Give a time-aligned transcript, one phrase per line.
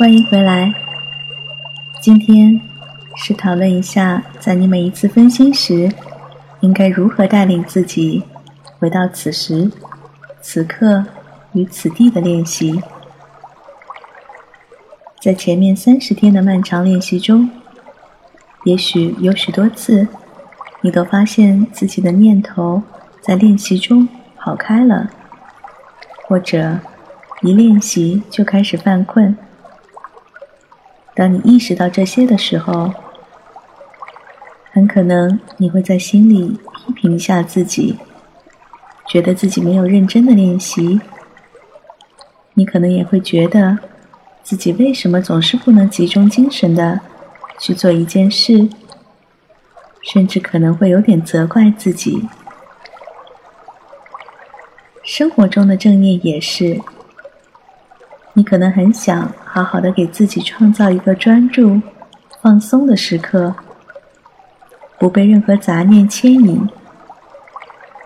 [0.00, 0.72] 欢迎回来。
[2.00, 2.58] 今天
[3.16, 5.92] 是讨论一下，在你每一次分心时，
[6.60, 8.22] 应该如何带领自己
[8.78, 9.70] 回到此时、
[10.40, 11.04] 此刻
[11.52, 12.80] 与此地的练习。
[15.20, 17.50] 在前面三十天的漫长练习中，
[18.64, 20.08] 也许有许多次，
[20.80, 22.82] 你都发现自己的念头
[23.20, 24.08] 在练习中
[24.38, 25.10] 跑开了，
[26.26, 26.78] 或者
[27.42, 29.36] 一练习就开始犯困。
[31.20, 32.94] 当你意识到这些的时候，
[34.72, 37.98] 很可能你会在心里批评一下自己，
[39.06, 40.98] 觉得自己没有认真的练习。
[42.54, 43.76] 你可能也会觉得
[44.42, 47.02] 自己为什么总是不能集中精神的
[47.58, 48.70] 去做一件事，
[50.00, 52.26] 甚至可能会有点责怪自己。
[55.04, 56.80] 生活中的正念也是。
[58.40, 61.78] 你可能很想好好的给自己创造一个专注、
[62.40, 63.54] 放松的时刻，
[64.98, 66.66] 不被任何杂念牵引，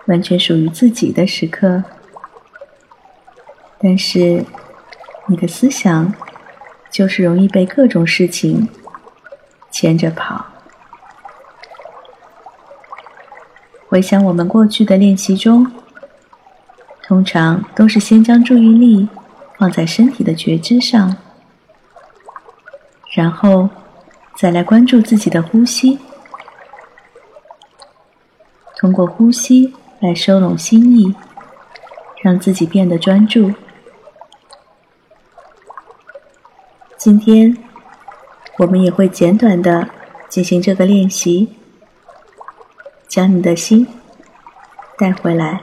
[0.07, 1.85] 完全属于自己的时刻。
[3.79, 4.43] 但是，
[5.27, 6.13] 你的思想
[6.91, 8.67] 就是容易被各种事情
[9.71, 10.47] 牵着跑。
[13.87, 15.71] 回想我们过去的练习中，
[17.03, 19.07] 通常都是先将注意力。
[19.57, 21.15] 放在身体的觉知上，
[23.13, 23.69] 然后
[24.35, 25.99] 再来关注自己的呼吸，
[28.75, 31.15] 通过呼吸来收拢心意，
[32.21, 33.53] 让自己变得专注。
[36.97, 37.57] 今天
[38.57, 39.87] 我们也会简短的
[40.27, 41.55] 进行这个练习，
[43.07, 43.87] 将你的心
[44.97, 45.61] 带回来。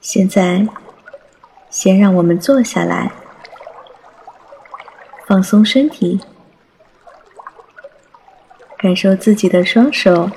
[0.00, 0.66] 现在。
[1.72, 3.10] 先让我们坐下来，
[5.26, 6.20] 放松身体，
[8.76, 10.30] 感受自己的双手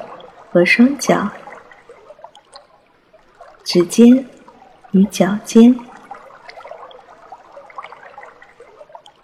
[0.50, 1.30] 和双脚、
[3.66, 4.26] 指尖
[4.92, 5.78] 与脚尖，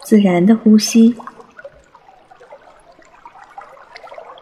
[0.03, 1.16] 自然的呼吸，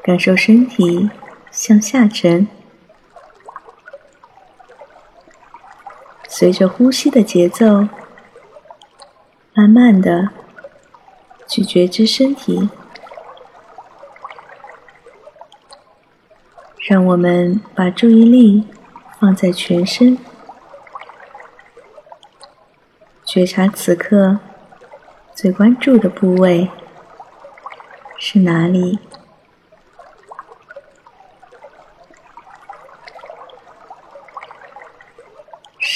[0.04, 1.08] 感受身体
[1.52, 2.48] 向下沉。
[6.40, 7.90] 随着呼吸的节奏，
[9.54, 10.30] 慢慢的
[11.46, 12.70] 去觉知身体。
[16.88, 18.66] 让我们把注意力
[19.20, 20.18] 放在全身，
[23.26, 24.40] 觉察此刻
[25.36, 26.70] 最关注的部位
[28.18, 28.98] 是哪里。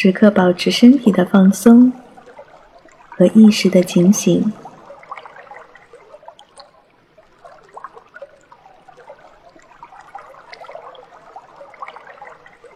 [0.03, 1.94] 时刻保持身体的放松
[3.08, 4.52] 和意识的警醒。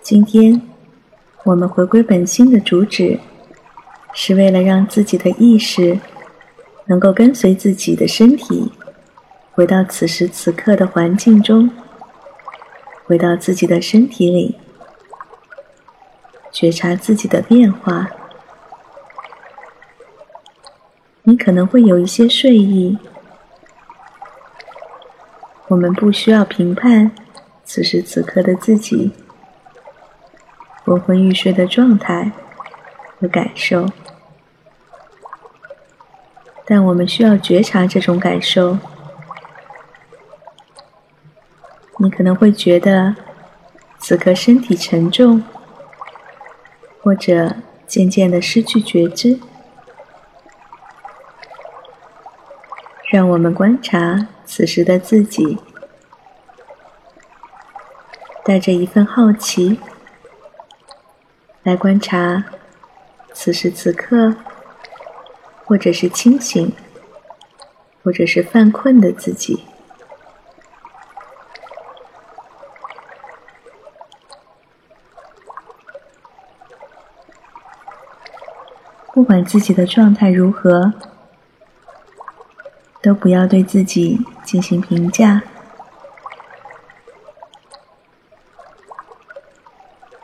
[0.02, 0.62] 今天
[1.44, 3.20] 我们回归本心的主旨，
[4.14, 6.00] 是为了让自己的意识
[6.86, 8.72] 能够跟随自己的身体，
[9.52, 11.70] 回到此时此刻的环境中，
[13.04, 14.56] 回到自己的身体里。
[16.60, 18.10] 觉察自己的变化，
[21.22, 22.98] 你可能会有一些睡意。
[25.68, 27.12] 我们不需要评判
[27.64, 29.14] 此时此刻的自己
[30.84, 32.32] 昏昏欲睡的状态
[33.22, 33.86] 和感受，
[36.66, 38.80] 但我们需要觉察这种感受。
[42.00, 43.16] 你可能会觉得
[44.00, 45.44] 此刻身体沉重。
[47.08, 47.56] 或者
[47.88, 49.40] 渐渐的失去觉知，
[53.10, 55.58] 让我们观察此时的自己，
[58.44, 59.80] 带着一份好奇
[61.64, 62.44] 来观察
[63.34, 64.36] 此时此刻，
[65.64, 66.74] 或者是清醒，
[68.04, 69.64] 或者是犯困的自己。
[79.18, 80.94] 不管自己的状态如何，
[83.02, 85.42] 都不要对自己进行评价。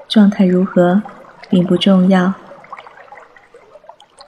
[0.07, 1.01] 状态如何
[1.50, 2.36] 并不重要，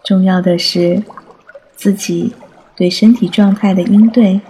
[0.03, 1.03] 重要的是
[1.75, 2.35] 自己
[2.75, 4.41] 对身体状态的应对。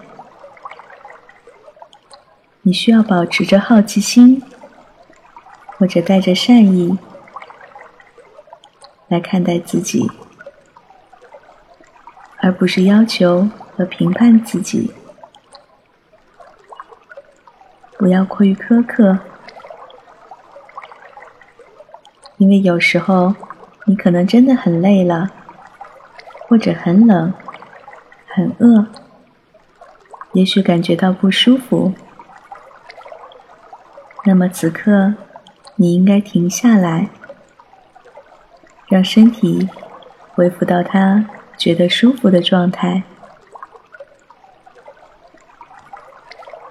[2.62, 4.42] 你需要保持着好奇心，
[5.78, 6.98] 或者带着善意。
[9.08, 10.10] 来看待自己，
[12.40, 14.94] 而不是要求和评判自己。
[17.98, 19.20] 不要过于苛刻，
[22.38, 23.34] 因为有时候
[23.86, 25.32] 你可能真的很累了，
[26.48, 27.34] 或者很冷、
[28.28, 28.88] 很饿，
[30.34, 31.94] 也许感觉到不舒服。
[34.26, 35.14] 那么此刻，
[35.76, 37.10] 你应该停下来，
[38.88, 39.70] 让身体
[40.34, 43.04] 恢复到它觉得舒服的状态。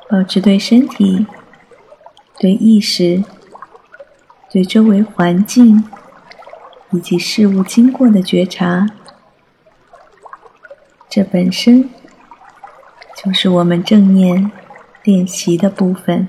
[0.08, 1.26] 保持对身体、
[2.38, 3.24] 对意识、
[4.50, 5.82] 对周围环境
[6.92, 8.86] 以及事物经过的觉察，
[11.08, 11.90] 这本身
[13.16, 14.52] 就是我们正念
[15.02, 16.28] 练习的部分。